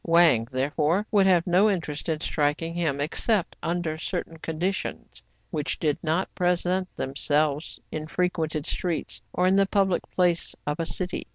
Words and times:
Wang, 0.03 0.47
therefore, 0.51 1.05
would 1.11 1.27
have 1.27 1.45
no 1.45 1.69
interest 1.69 2.09
in 2.09 2.19
striking 2.21 2.73
him, 2.73 2.99
except 2.99 3.55
under 3.61 3.99
certain 3.99 4.37
conditions, 4.39 5.21
which 5.51 5.77
did 5.77 5.99
not 6.01 6.33
present 6.33 6.91
themselves 6.95 7.79
in 7.91 8.07
frequented 8.07 8.65
streets 8.65 9.21
or 9.31 9.45
in 9.45 9.57
the 9.57 9.67
public 9.67 10.01
place 10.09 10.55
of 10.65 10.79
a 10.79 10.87
city. 10.87 11.27